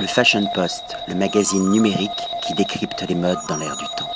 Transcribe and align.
Le 0.00 0.06
Fashion 0.06 0.46
Post, 0.54 0.96
le 1.08 1.16
magazine 1.16 1.70
numérique 1.70 2.10
qui 2.46 2.54
décrypte 2.54 3.04
les 3.08 3.16
modes 3.16 3.38
dans 3.48 3.56
l'air 3.56 3.76
du 3.76 3.84
temps. 3.96 4.08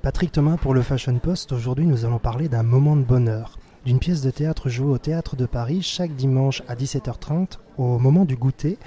Patrick 0.00 0.30
Thomas 0.30 0.56
pour 0.56 0.74
le 0.74 0.82
Fashion 0.82 1.18
Post. 1.18 1.50
Aujourd'hui, 1.50 1.84
nous 1.84 2.04
allons 2.04 2.20
parler 2.20 2.48
d'un 2.48 2.62
moment 2.62 2.94
de 2.94 3.02
bonheur, 3.02 3.58
d'une 3.84 3.98
pièce 3.98 4.20
de 4.20 4.30
théâtre 4.30 4.68
jouée 4.68 4.92
au 4.92 4.98
théâtre 4.98 5.34
de 5.34 5.44
Paris 5.44 5.82
chaque 5.82 6.14
dimanche 6.14 6.62
à 6.68 6.76
17h30 6.76 7.58
au 7.78 7.98
moment 7.98 8.24
du 8.24 8.36
goûter. 8.36 8.78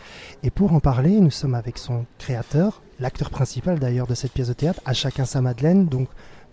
Et 0.41 0.51
pour 0.51 0.71
en 0.71 0.79
parler, 0.79 1.19
nous 1.19 1.31
sommes 1.31 1.55
avec 1.55 1.77
son 1.77 2.05
créateur, 2.17 2.81
l'acteur 3.01 3.29
principal 3.29 3.77
d'ailleurs 3.77 4.07
de 4.07 4.15
cette 4.15 4.31
pièce 4.31 4.47
de 4.47 4.53
théâtre, 4.53 4.79
à 4.85 4.93
chacun 4.93 5.25
sa 5.25 5.41
Madeleine. 5.41 5.87
Donc, 5.87 6.07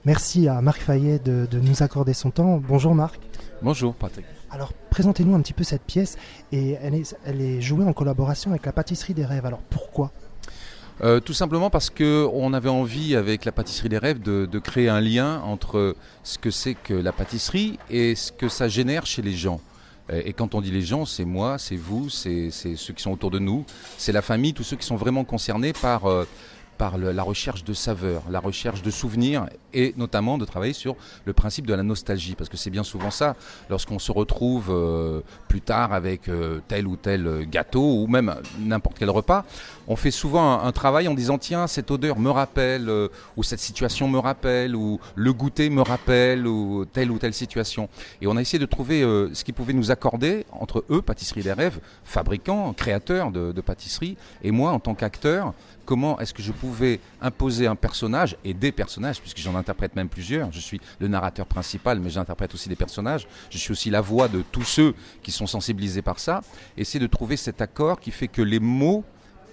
merci 0.05 0.49
à 0.49 0.61
Marc 0.61 0.81
Fayet 0.81 1.21
de, 1.21 1.47
de 1.49 1.61
nous 1.61 1.85
accorder 1.85 2.15
son 2.15 2.33
temps. 2.33 2.61
Bonjour 2.67 2.97
Marc. 2.97 3.21
Bonjour 3.63 3.95
Patrick. 3.95 4.27
Alors, 4.51 4.73
présentez-nous 4.99 5.37
un 5.37 5.41
petit 5.43 5.53
peu 5.53 5.63
cette 5.63 5.85
pièce. 5.85 6.17
Et 6.51 6.77
elle 6.83 6.93
est, 7.41 7.61
jouée 7.61 7.85
en 7.85 7.93
collaboration 7.93 8.51
avec 8.51 8.67
la 8.67 8.73
Pâtisserie 8.73 9.15
des 9.15 9.25
Rêves. 9.25 9.47
Alors, 9.47 9.61
pourquoi? 9.71 10.11
Euh, 11.05 11.21
tout 11.21 11.35
simplement 11.35 11.71
parce 11.71 11.89
que 11.89 12.29
on 12.33 12.53
avait 12.53 12.69
envie 12.69 13.15
avec 13.15 13.45
la 13.45 13.53
pâtisserie 13.53 13.89
des 13.89 13.99
rêves 13.99 14.21
de, 14.21 14.59
créer 14.59 14.89
un 14.89 15.01
lien 15.01 15.41
entre 15.43 15.95
ce 16.25 16.39
que 16.39 16.51
c'est 16.51 16.75
que 16.75 16.95
la 16.95 17.13
pâtisserie 17.13 17.79
et 17.89 18.17
ce 18.17 18.33
que 18.33 18.49
ça 18.49 18.67
génère 18.67 19.07
chez 19.07 19.23
les 19.23 19.35
gens. 19.35 19.61
Et 20.11 20.33
quand 20.33 20.57
on 20.57 20.61
dit 20.61 20.73
les 20.73 20.83
gens, 20.83 21.05
c'est 21.05 21.27
moi, 21.27 21.59
c'est 21.59 21.77
vous, 21.77 22.09
c'est 22.09 22.51
ceux 22.51 22.93
qui 22.93 23.03
sont 23.03 23.13
autour 23.13 23.31
de 23.31 23.39
nous, 23.39 23.65
c'est 23.99 24.11
la 24.11 24.23
famille, 24.23 24.55
tous 24.55 24.65
ceux 24.65 24.77
qui 24.77 24.87
sont 24.87 24.97
vraiment 24.97 25.23
concernés 25.23 25.75
par, 25.75 26.07
euh, 26.07 26.25
par 26.79 26.97
la 26.97 27.23
recherche 27.23 27.65
de 27.65 27.75
saveurs, 27.75 28.23
la 28.31 28.41
recherche 28.41 28.83
de 28.83 28.91
souvenirs 28.91 29.47
et 29.75 29.93
notamment 29.97 30.39
de 30.39 30.45
travailler 30.45 30.73
sur 30.73 30.97
le 31.25 31.33
principe 31.33 31.67
de 31.67 31.75
la 31.75 31.83
nostalgie. 31.83 32.35
Parce 32.37 32.49
que 32.49 32.57
c'est 32.57 32.71
bien 32.71 32.85
souvent 32.85 33.11
ça, 33.11 33.37
lorsqu'on 33.69 33.99
se 33.99 34.13
retrouve 34.13 34.69
euh, 34.71 35.21
plus 35.49 35.61
tard 35.61 35.93
avec 35.93 36.29
euh, 36.29 36.61
tel 36.69 36.87
ou 36.87 36.97
tel 36.97 37.47
gâteau 37.51 38.03
ou 38.03 38.07
même 38.07 38.35
n'importe 38.59 38.99
quel 38.99 39.11
repas, 39.11 39.45
on 39.91 39.97
fait 39.97 40.11
souvent 40.11 40.61
un, 40.61 40.71
travail 40.73 41.09
en 41.09 41.15
disant 41.15 41.39
tiens, 41.39 41.67
cette 41.67 41.91
odeur 41.91 42.19
me 42.19 42.31
rappelle, 42.31 42.91
euh, 42.91 43.09
ou 43.39 43.43
cette 43.43 43.59
situation 43.59 44.07
me 44.07 44.19
rappelle, 44.19 44.77
ou 44.77 45.01
le 45.15 45.33
goûter 45.33 45.71
me 45.71 45.81
rappelle, 45.81 46.47
ou 46.47 46.85
telle 46.85 47.11
ou 47.11 47.19
telle 47.19 47.33
situation. 47.33 47.89
Et 48.21 48.27
on 48.27 48.37
a 48.37 48.41
essayé 48.43 48.59
de 48.59 48.67
trouver 48.67 49.03
euh, 49.03 49.33
ce 49.33 49.45
qui 49.45 49.53
pouvait 49.53 49.73
nous 49.73 49.91
accorder 49.91 50.45
entre 50.53 50.85
eux, 50.91 51.01
Pâtisserie 51.01 51.43
des 51.43 51.55
Rêves, 51.55 51.81
fabricants, 52.05 52.75
créateurs 52.75 53.31
de, 53.31 53.51
de 53.53 53.61
pâtisserie, 53.63 54.19
et 54.43 54.51
moi 54.51 54.73
en 54.73 54.79
tant 54.79 54.95
qu'acteur, 54.95 55.55
comment 55.89 56.21
est-ce 56.21 56.35
que 56.35 56.43
je 56.43 56.53
pouvais 56.53 57.01
imposer 57.23 57.67
un 57.67 57.75
personnage 57.75 58.37
et 58.45 58.53
des 58.53 58.73
personnages, 58.73 59.23
puisque 59.23 59.39
j'en 59.39 59.55
interprète 59.55 59.97
même 59.97 60.11
plusieurs. 60.11 60.53
Je 60.53 60.61
suis 60.61 60.83
le 61.01 61.09
narrateur 61.09 61.47
principal, 61.47 61.99
mais 61.99 62.11
j'interprète 62.11 62.53
aussi 62.53 62.69
des 62.69 62.77
personnages. 62.77 63.27
Je 63.49 63.57
suis 63.57 63.73
aussi 63.73 63.89
la 63.89 64.03
voix 64.03 64.29
de 64.29 64.43
tous 64.53 64.65
ceux 64.65 64.95
qui 65.23 65.33
sont 65.33 65.47
sensibilisés 65.47 66.03
par 66.03 66.19
ça. 66.19 66.43
C'est 66.83 66.99
de 66.99 67.07
trouver 67.07 67.39
cet 67.39 67.63
accord 67.63 68.01
qui 68.01 68.11
fait 68.11 68.29
que 68.29 68.43
les 68.43 68.61
mots 68.61 69.03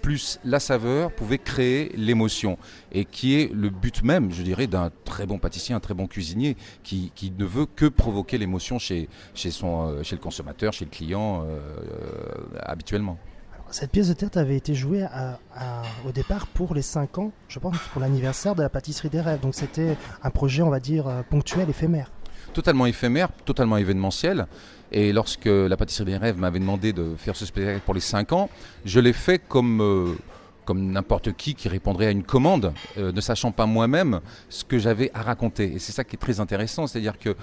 plus 0.02 0.38
la 0.44 0.59
saveur 0.59 1.09
pouvaient 1.14 1.38
créer 1.38 1.94
l'émotion 1.95 2.58
et 2.92 3.05
qui 3.05 3.39
est 3.39 3.53
le 3.53 3.70
but 3.70 4.03
même, 4.03 4.33
je 4.33 4.44
dirais, 4.44 4.67
d'un 4.67 4.92
très 5.05 5.25
bon 5.25 5.39
pâtissier, 5.39 5.73
un 5.73 5.80
très 5.80 5.94
bon 5.94 6.05
cuisinier 6.05 6.58
qui, 6.83 7.11
ne 7.39 7.45
veut 7.45 7.66
que 7.66 7.86
provoquer 7.86 8.38
l'émotion 8.38 8.77
chez, 8.77 9.08
euh, 9.64 10.03
le 10.11 10.17
consommateur, 10.17 10.73
chez 10.73 10.83
le 10.83 10.92
client 10.92 11.44
euh, 11.44 11.45
euh, 11.47 12.59
habituellement. 12.59 13.17
Cette 13.71 13.91
pièce 13.91 14.08
de 14.08 14.13
théâtre 14.13 14.38
avait 14.38 14.55
été 14.55 14.73
jouée 14.73 15.05
au 16.08 16.11
départ 16.11 16.47
pour 16.47 16.73
les 16.73 16.81
5 16.81 17.17
ans, 17.17 17.31
je 17.49 17.59
pense, 17.59 17.77
pour 17.91 18.02
l'anniversaire 18.02 18.55
de 18.55 18.61
la 18.61 18.69
Pâtisserie 18.69 19.09
des 19.09 19.19
Rêves. 19.19 19.41
Donc 19.41 19.55
c'était 19.55 19.97
un 20.23 20.30
projet, 20.30 20.61
on 20.61 20.69
va 20.69 20.80
dire, 20.80 21.08
euh, 21.08 21.21
ponctuel, 21.30 21.69
éphémère. 21.69 22.11
totalement 22.53 22.86
éphémère, 22.86 23.30
totalement 23.43 23.75
événementiel. 23.75 24.47
Et 24.91 25.11
lorsque 25.11 25.47
la 25.47 25.75
pâtisserie 25.75 26.05
des 26.05 26.17
rêves 26.17 26.38
m'avait 26.38 26.59
demandé 26.59 26.93
de 26.93 27.16
faire 27.17 27.36
ce 27.36 27.45
spectacle 27.45 27.81
pour 27.83 27.93
les 27.93 27.99
5 27.99 28.31
ans, 28.31 28.49
je 28.86 29.02
l'ai 29.02 29.11
fait 29.11 29.39
comme, 29.39 29.81
euh, 29.81 30.13
comme 30.63 30.91
n'importe 30.91 31.33
qui 31.33 31.53
qui 31.53 31.67
répondrait 31.67 32.05
à 32.05 32.11
une 32.11 32.23
commande, 32.23 32.71
euh, 32.97 33.11
ne 33.11 33.19
sachant 33.19 33.52
pas 33.52 33.66
moi-même 33.66 34.21
ce 34.47 34.63
que 34.63 34.77
j'avais 34.77 35.11
à 35.13 35.21
raconter. 35.21 35.73
Et 35.73 35.80
c'est 35.80 35.92
ça 35.92 36.05
qui 36.05 36.15
est 36.15 36.20
très 36.20 36.39
intéressant, 36.39 36.87
c'est-à-dire 36.87 37.20
que 37.20 37.36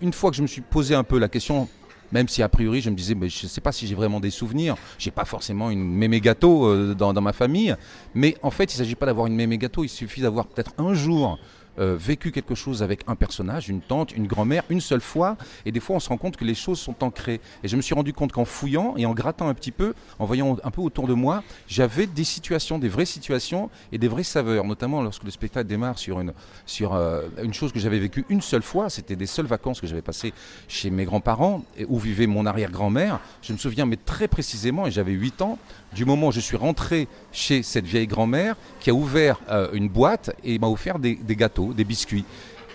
une 0.00 0.12
fois 0.12 0.30
que 0.30 0.36
je 0.36 0.42
me 0.42 0.46
suis 0.46 0.60
posé 0.60 0.94
un 0.94 1.04
peu 1.04 1.18
la 1.18 1.28
question, 1.28 1.68
même 2.12 2.28
si 2.28 2.42
a 2.42 2.48
priori 2.48 2.80
je 2.80 2.90
me 2.90 2.96
disais, 2.96 3.14
mais 3.14 3.28
je 3.28 3.44
ne 3.44 3.48
sais 3.48 3.60
pas 3.60 3.72
si 3.72 3.86
j'ai 3.86 3.94
vraiment 3.94 4.20
des 4.20 4.30
souvenirs, 4.30 4.76
j'ai 4.98 5.10
pas 5.10 5.24
forcément 5.24 5.70
une 5.70 5.84
mémé 5.84 6.20
gâteau 6.20 6.66
euh, 6.66 6.94
dans, 6.94 7.12
dans 7.12 7.20
ma 7.20 7.32
famille, 7.32 7.74
mais 8.14 8.36
en 8.42 8.50
fait 8.50 8.64
il 8.74 8.76
ne 8.76 8.84
s'agit 8.84 8.94
pas 8.94 9.06
d'avoir 9.06 9.26
une 9.26 9.34
mémé 9.34 9.58
gâteau, 9.58 9.84
il 9.84 9.88
suffit 9.88 10.20
d'avoir 10.20 10.46
peut-être 10.46 10.72
un 10.78 10.94
jour 10.94 11.38
euh, 11.78 11.96
vécu 11.98 12.32
quelque 12.32 12.54
chose 12.54 12.82
avec 12.82 13.02
un 13.06 13.16
personnage, 13.16 13.68
une 13.68 13.80
tante, 13.80 14.12
une 14.16 14.26
grand-mère, 14.26 14.64
une 14.70 14.80
seule 14.80 15.00
fois, 15.00 15.36
et 15.64 15.72
des 15.72 15.80
fois 15.80 15.96
on 15.96 16.00
se 16.00 16.08
rend 16.08 16.16
compte 16.16 16.36
que 16.36 16.44
les 16.44 16.54
choses 16.54 16.78
sont 16.78 17.02
ancrées. 17.02 17.40
Et 17.62 17.68
je 17.68 17.76
me 17.76 17.82
suis 17.82 17.94
rendu 17.94 18.12
compte 18.12 18.32
qu'en 18.32 18.44
fouillant 18.44 18.94
et 18.96 19.06
en 19.06 19.14
grattant 19.14 19.48
un 19.48 19.54
petit 19.54 19.72
peu, 19.72 19.94
en 20.18 20.24
voyant 20.24 20.56
un 20.64 20.70
peu 20.70 20.80
autour 20.80 21.06
de 21.06 21.14
moi, 21.14 21.42
j'avais 21.68 22.06
des 22.06 22.24
situations, 22.24 22.78
des 22.78 22.88
vraies 22.88 23.06
situations 23.06 23.70
et 23.92 23.98
des 23.98 24.08
vraies 24.08 24.22
saveurs, 24.22 24.64
notamment 24.64 25.02
lorsque 25.02 25.24
le 25.24 25.30
spectacle 25.30 25.66
démarre 25.66 25.98
sur 25.98 26.20
une, 26.20 26.32
sur, 26.64 26.94
euh, 26.94 27.28
une 27.42 27.54
chose 27.54 27.72
que 27.72 27.78
j'avais 27.78 27.98
vécue 27.98 28.24
une 28.28 28.40
seule 28.40 28.62
fois, 28.62 28.90
c'était 28.90 29.16
des 29.16 29.26
seules 29.26 29.46
vacances 29.46 29.80
que 29.80 29.86
j'avais 29.86 30.02
passées 30.02 30.32
chez 30.68 30.90
mes 30.90 31.04
grands-parents, 31.04 31.64
où 31.88 31.98
vivait 31.98 32.26
mon 32.26 32.46
arrière-grand-mère. 32.46 33.20
Je 33.42 33.52
me 33.52 33.58
souviens, 33.58 33.86
mais 33.86 33.96
très 33.96 34.28
précisément, 34.28 34.86
et 34.86 34.90
j'avais 34.90 35.12
8 35.12 35.42
ans, 35.42 35.58
du 35.94 36.04
moment 36.04 36.28
où 36.28 36.32
je 36.32 36.40
suis 36.40 36.56
rentré 36.56 37.08
chez 37.32 37.62
cette 37.62 37.86
vieille 37.86 38.06
grand-mère 38.06 38.56
qui 38.80 38.90
a 38.90 38.94
ouvert 38.94 39.40
euh, 39.50 39.68
une 39.72 39.88
boîte 39.88 40.34
et 40.44 40.58
m'a 40.58 40.68
offert 40.68 40.98
des 40.98 41.16
gâteaux, 41.36 41.65
des 41.74 41.84
biscuits. 41.84 42.24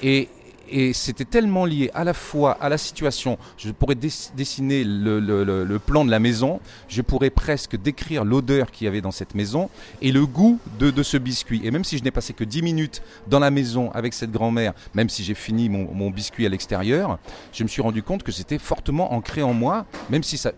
Et, 0.04 0.30
et 0.74 0.94
c'était 0.94 1.26
tellement 1.26 1.66
lié 1.66 1.92
à 1.94 2.06
la 2.06 2.14
fois 2.14 2.54
à 2.62 2.70
la 2.70 2.78
situation, 2.78 3.38
je 3.58 3.72
pourrais 3.72 3.96
dess- 3.96 4.32
dessiner 4.38 4.86
le, 4.86 5.20
le- 5.20 5.80
plan 5.80 6.06
de 6.06 6.10
la 6.12 6.20
maison, 6.20 6.62
je 6.88 7.02
pourrais 7.02 7.30
presque 7.30 7.76
décrire 7.76 8.24
l'odeur 8.24 8.72
qu'il 8.72 8.86
y 8.86 8.88
avait 8.88 9.02
dans 9.02 9.12
cette 9.12 9.36
maison 9.36 9.70
et 10.02 10.12
le 10.14 10.26
goût 10.26 10.60
de, 10.80 10.90
de 10.90 11.04
ce 11.04 11.18
biscuit. 11.18 11.60
Et 11.66 11.72
même 11.72 11.84
si 11.84 11.98
je 11.98 12.04
n'ai 12.06 12.12
passé 12.12 12.32
que 12.34 12.46
10 12.46 12.62
minutes 12.62 13.02
dans 13.28 13.40
la 13.40 13.52
maison 13.52 13.92
avec 13.92 14.14
cette 14.14 14.32
grand-mère, 14.32 14.74
même 14.94 15.10
si 15.10 15.24
j'ai 15.26 15.34
fini 15.34 15.68
mon, 15.68 15.94
mon 15.94 16.10
biscuit 16.10 16.46
à 16.46 16.50
l'extérieur, 16.50 17.20
je 17.52 17.64
me 17.64 17.68
suis 17.68 17.82
rendu 17.82 18.02
compte 18.02 18.24
que 18.24 18.32
c'était 18.32 18.58
fortement 18.60 19.12
ancré 19.14 19.44
en 19.44 19.54
moi, 19.54 19.86
même 20.10 20.24
si 20.24 20.38
ça, 20.38 20.54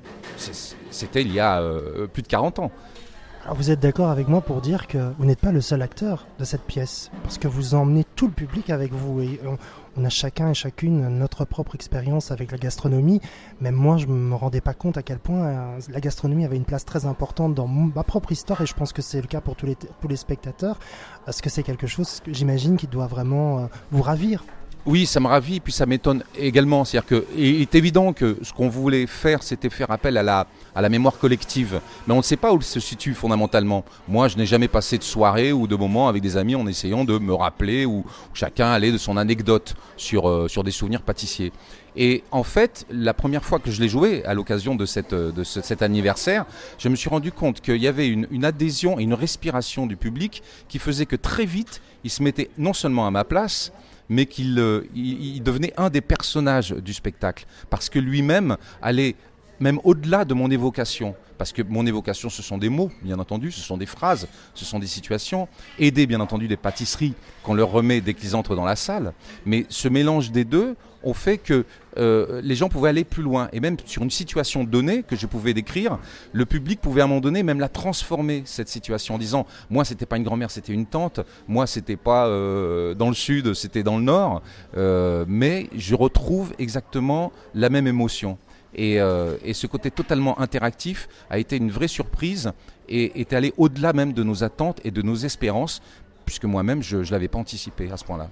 c'était 0.91 1.21
il 1.23 1.33
y 1.33 1.39
a 1.39 1.59
euh, 1.59 2.05
plus 2.07 2.21
de 2.21 2.27
40 2.27 2.59
ans. 2.59 2.71
Alors 3.43 3.57
vous 3.57 3.71
êtes 3.71 3.81
d'accord 3.81 4.09
avec 4.09 4.29
moi 4.29 4.39
pour 4.39 4.61
dire 4.61 4.87
que 4.87 5.11
vous 5.17 5.25
n'êtes 5.25 5.39
pas 5.39 5.51
le 5.51 5.59
seul 5.59 5.81
acteur 5.81 6.27
de 6.39 6.45
cette 6.45 6.61
pièce, 6.61 7.11
parce 7.23 7.37
que 7.37 7.49
vous 7.49 7.75
emmenez 7.75 8.05
tout 8.15 8.27
le 8.27 8.31
public 8.31 8.69
avec 8.69 8.93
vous 8.93 9.19
et 9.19 9.37
on, 9.97 10.05
a 10.05 10.09
chacun 10.09 10.51
et 10.51 10.53
chacune 10.53 11.09
notre 11.09 11.43
propre 11.43 11.75
expérience 11.75 12.31
avec 12.31 12.53
la 12.53 12.57
gastronomie. 12.57 13.19
Même 13.59 13.75
moi, 13.75 13.97
je 13.97 14.07
me 14.07 14.33
rendais 14.33 14.61
pas 14.61 14.73
compte 14.73 14.97
à 14.97 15.03
quel 15.03 15.19
point 15.19 15.45
euh, 15.45 15.79
la 15.89 15.99
gastronomie 15.99 16.45
avait 16.45 16.55
une 16.55 16.63
place 16.63 16.85
très 16.85 17.05
importante 17.05 17.53
dans 17.53 17.67
ma 17.67 18.03
propre 18.05 18.31
histoire 18.31 18.61
et 18.61 18.65
je 18.65 18.73
pense 18.73 18.93
que 18.93 19.01
c'est 19.01 19.19
le 19.19 19.27
cas 19.27 19.41
pour 19.41 19.57
tous 19.57 19.65
les, 19.65 20.15
spectateurs. 20.15 20.79
Est-ce 21.27 21.41
que 21.41 21.49
c'est 21.49 21.63
quelque 21.63 21.85
chose 21.85 22.21
que 22.23 22.31
j'imagine 22.31 22.77
qui 22.77 22.87
doit 22.87 23.07
vraiment 23.07 23.59
euh, 23.59 23.65
vous 23.91 24.01
ravir? 24.01 24.45
Oui, 24.85 25.05
ça 25.05 25.21
me 25.21 25.27
ravit, 25.27 25.61
puis 25.61 25.71
ça 25.71 25.85
m'étonne 25.85 26.25
également. 26.37 26.83
C'est-à-dire 26.83 27.07
que 27.07 27.25
il 27.37 27.61
est 27.61 27.73
évident 27.73 28.11
que 28.11 28.37
ce 28.41 28.51
qu'on 28.51 28.67
voulait 28.67 29.07
faire, 29.07 29.41
c'était 29.41 29.69
faire 29.69 29.89
appel 29.91 30.17
à 30.17 30.23
la, 30.23 30.45
à 30.75 30.81
la 30.81 30.89
mémoire 30.89 31.17
collective. 31.17 31.79
Mais 32.05 32.13
on 32.13 32.17
ne 32.17 32.21
sait 32.21 32.35
pas 32.35 32.51
où 32.51 32.57
elle 32.57 32.63
se 32.63 32.81
situe 32.81 33.13
fondamentalement. 33.13 33.85
Moi, 34.09 34.27
je 34.27 34.35
n'ai 34.35 34.45
jamais 34.45 34.67
passé 34.67 34.97
de 34.97 35.03
soirée 35.03 35.53
ou 35.53 35.67
de 35.67 35.75
moment 35.77 36.09
avec 36.09 36.21
des 36.21 36.35
amis 36.35 36.55
en 36.55 36.67
essayant 36.67 37.05
de 37.05 37.17
me 37.17 37.33
rappeler 37.33 37.85
où 37.85 38.03
chacun 38.33 38.71
allait 38.71 38.91
de 38.91 38.97
son 38.97 39.15
anecdote 39.15 39.73
sur, 39.95 40.27
euh, 40.27 40.49
sur 40.49 40.65
des 40.65 40.71
souvenirs 40.71 41.01
pâtissiers. 41.01 41.53
Et 41.95 42.23
en 42.31 42.43
fait, 42.43 42.85
la 42.91 43.13
première 43.13 43.45
fois 43.45 43.59
que 43.59 43.71
je 43.71 43.79
l'ai 43.79 43.87
joué, 43.87 44.25
à 44.25 44.33
l'occasion 44.33 44.75
de, 44.75 44.85
cette, 44.85 45.13
de 45.13 45.43
ce- 45.45 45.61
cet 45.61 45.81
anniversaire, 45.81 46.45
je 46.77 46.89
me 46.89 46.97
suis 46.97 47.07
rendu 47.07 47.31
compte 47.31 47.61
qu'il 47.61 47.77
y 47.81 47.87
avait 47.87 48.09
une, 48.09 48.27
une 48.31 48.43
adhésion 48.43 48.99
et 48.99 49.03
une 49.03 49.13
respiration 49.13 49.85
du 49.85 49.95
public 49.95 50.43
qui 50.67 50.77
faisait 50.77 51.05
que 51.05 51.15
très 51.15 51.45
vite, 51.45 51.81
il 52.03 52.09
se 52.09 52.21
mettait 52.21 52.49
non 52.57 52.73
seulement 52.73 53.07
à 53.07 53.11
ma 53.11 53.23
place, 53.23 53.71
mais 54.09 54.25
qu'il 54.25 54.57
euh, 54.59 54.81
devenait 55.41 55.73
un 55.77 55.89
des 55.89 56.01
personnages 56.01 56.71
du 56.71 56.93
spectacle, 56.93 57.45
parce 57.69 57.89
que 57.89 57.99
lui-même 57.99 58.57
allait 58.81 59.15
même 59.63 59.79
au-delà 59.85 60.25
de 60.25 60.33
mon 60.33 60.51
évocation, 60.51 61.15
parce 61.37 61.53
que 61.53 61.61
mon 61.61 61.87
évocation, 61.87 62.29
ce 62.29 62.43
sont 62.43 62.57
des 62.57 62.67
mots, 62.67 62.91
bien 63.01 63.17
entendu, 63.17 63.49
ce 63.49 63.61
sont 63.61 63.77
des 63.77 63.85
phrases, 63.85 64.27
ce 64.53 64.65
sont 64.65 64.77
des 64.77 64.87
situations, 64.87 65.47
aider 65.79 66.05
bien 66.05 66.19
entendu 66.19 66.49
des 66.49 66.57
pâtisseries 66.57 67.13
qu'on 67.43 67.53
leur 67.53 67.71
remet 67.71 68.01
dès 68.01 68.13
qu'ils 68.13 68.35
entrent 68.35 68.57
dans 68.57 68.65
la 68.65 68.75
salle, 68.75 69.13
mais 69.45 69.65
ce 69.69 69.87
mélange 69.87 70.31
des 70.31 70.43
deux 70.43 70.75
ont 71.05 71.13
fait 71.13 71.37
que 71.37 71.65
euh, 71.97 72.41
les 72.43 72.55
gens 72.55 72.67
pouvaient 72.67 72.89
aller 72.89 73.05
plus 73.05 73.23
loin, 73.23 73.47
et 73.53 73.61
même 73.61 73.77
sur 73.85 74.03
une 74.03 74.11
situation 74.11 74.65
donnée 74.65 75.01
que 75.01 75.15
je 75.15 75.27
pouvais 75.27 75.53
décrire, 75.53 75.97
le 76.33 76.45
public 76.45 76.81
pouvait 76.81 76.99
à 76.99 77.05
un 77.05 77.07
moment 77.07 77.21
donné 77.21 77.41
même 77.41 77.61
la 77.61 77.69
transformer, 77.69 78.43
cette 78.45 78.69
situation, 78.69 79.15
en 79.15 79.17
disant, 79.17 79.45
moi 79.69 79.85
c'était 79.85 80.05
pas 80.05 80.17
une 80.17 80.23
grand-mère, 80.23 80.51
c'était 80.51 80.73
une 80.73 80.87
tante, 80.87 81.21
moi 81.47 81.67
c'était 81.67 81.95
pas 81.95 82.27
euh, 82.27 82.95
dans 82.95 83.07
le 83.07 83.15
sud, 83.15 83.53
c'était 83.53 83.83
dans 83.83 83.97
le 83.97 84.03
nord, 84.03 84.41
euh, 84.75 85.23
mais 85.25 85.69
je 85.73 85.95
retrouve 85.95 86.53
exactement 86.59 87.31
la 87.55 87.69
même 87.69 87.87
émotion. 87.87 88.37
Et, 88.75 88.99
euh, 88.99 89.37
et 89.43 89.53
ce 89.53 89.67
côté 89.67 89.91
totalement 89.91 90.39
interactif 90.39 91.07
a 91.29 91.37
été 91.37 91.57
une 91.57 91.71
vraie 91.71 91.87
surprise 91.87 92.51
et 92.89 93.21
est 93.21 93.33
allé 93.33 93.53
au-delà 93.57 93.93
même 93.93 94.13
de 94.13 94.23
nos 94.23 94.43
attentes 94.43 94.79
et 94.83 94.91
de 94.91 95.01
nos 95.01 95.15
espérances, 95.15 95.81
puisque 96.25 96.45
moi-même 96.45 96.81
je 96.81 96.97
ne 96.97 97.11
l'avais 97.11 97.27
pas 97.27 97.39
anticipé 97.39 97.91
à 97.91 97.97
ce 97.97 98.05
point-là. 98.05 98.29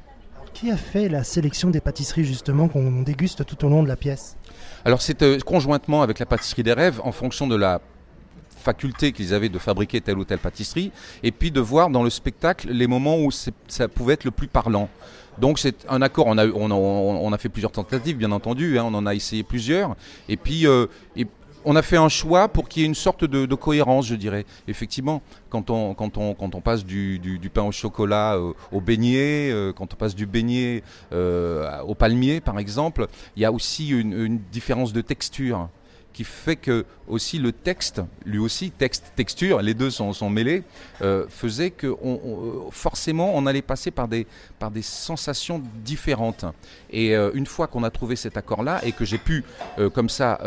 Qui 0.53 0.71
a 0.71 0.77
fait 0.77 1.07
la 1.07 1.23
sélection 1.23 1.69
des 1.69 1.79
pâtisseries 1.79 2.25
justement 2.25 2.67
qu'on 2.67 3.03
déguste 3.03 3.45
tout 3.45 3.65
au 3.65 3.69
long 3.69 3.83
de 3.83 3.87
la 3.87 3.95
pièce? 3.95 4.35
Alors 4.83 5.01
c'est 5.01 5.21
euh, 5.21 5.39
conjointement 5.39 6.01
avec 6.01 6.19
la 6.19 6.25
pâtisserie 6.25 6.63
des 6.63 6.73
rêves 6.73 6.99
en 7.03 7.11
fonction 7.11 7.47
de 7.47 7.55
la 7.55 7.81
faculté 8.61 9.11
qu'ils 9.11 9.33
avaient 9.33 9.49
de 9.49 9.59
fabriquer 9.59 9.99
telle 10.01 10.17
ou 10.17 10.25
telle 10.25 10.39
pâtisserie, 10.39 10.91
et 11.23 11.31
puis 11.31 11.51
de 11.51 11.59
voir 11.59 11.89
dans 11.89 12.03
le 12.03 12.09
spectacle 12.09 12.69
les 12.71 12.87
moments 12.87 13.17
où 13.17 13.31
ça 13.31 13.87
pouvait 13.87 14.13
être 14.13 14.23
le 14.23 14.31
plus 14.31 14.47
parlant. 14.47 14.89
Donc 15.37 15.59
c'est 15.59 15.85
un 15.89 16.01
accord, 16.01 16.27
on 16.27 16.37
a, 16.37 16.47
on, 16.47 17.33
a, 17.33 17.37
fait 17.37 17.49
plusieurs 17.49 17.71
tentatives 17.71 18.17
bien 18.17 18.31
entendu, 18.31 18.77
hein, 18.77 18.83
on 18.85 18.93
en 18.93 19.05
a 19.05 19.15
essayé 19.15 19.43
plusieurs, 19.43 19.95
et 20.27 20.37
puis 20.37 20.67
euh, 20.67 20.87
on 21.63 21.75
a 21.75 21.81
fait 21.81 21.97
un 21.97 22.09
choix 22.09 22.47
pour 22.47 22.67
qu'il 22.67 22.81
y 22.81 22.85
ait 22.85 22.87
une 22.87 22.95
sorte 22.95 23.23
de, 23.23 23.55
cohérence, 23.55 24.07
je 24.07 24.15
dirais. 24.15 24.45
Effectivement, 24.67 25.21
quand 25.49 25.69
on, 25.69 25.93
quand 25.93 26.17
on, 26.17 26.33
quand 26.33 26.53
on 26.55 26.61
passe 26.61 26.83
du, 26.83 27.49
pain 27.53 27.63
au 27.63 27.71
chocolat 27.71 28.35
euh, 28.35 28.53
au 28.71 28.81
beignet, 28.81 29.51
euh, 29.51 29.71
quand 29.71 29.93
on 29.93 29.95
passe 29.95 30.15
du 30.15 30.25
beignet 30.25 30.83
au 31.11 31.95
palmier 31.95 32.41
par 32.41 32.59
exemple, 32.59 33.07
il 33.35 33.41
y 33.41 33.45
a 33.45 33.51
aussi 33.51 33.89
une 33.89 34.39
différence 34.51 34.91
de 34.91 35.01
texture 35.01 35.69
qui 36.13 36.23
fait 36.23 36.55
que 36.55 36.85
aussi 37.07 37.39
le 37.39 37.51
texte, 37.51 38.01
lui 38.25 38.37
aussi, 38.37 38.71
texte, 38.71 39.13
texture, 39.15 39.61
les 39.61 39.73
deux 39.73 39.89
sont, 39.89 40.29
mêlés, 40.29 40.63
euh, 41.01 41.25
faisait 41.29 41.71
que 41.71 41.87
euh, 41.87 42.69
forcément 42.71 43.35
on 43.35 43.45
allait 43.45 43.61
passer 43.61 43.91
par 43.91 44.07
des, 44.07 44.27
par 44.59 44.71
des 44.71 44.81
sensations 44.81 45.61
différentes. 45.83 46.45
Et 46.91 47.15
euh, 47.15 47.31
une 47.33 47.45
fois 47.45 47.67
qu'on 47.67 47.83
a 47.83 47.89
trouvé 47.89 48.15
cet 48.15 48.37
accord-là 48.37 48.81
et 48.83 48.91
que 48.91 49.05
j'ai 49.05 49.17
pu 49.17 49.43
comme 49.93 50.09
ça 50.09 50.39